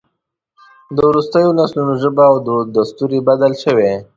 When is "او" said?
2.31-2.35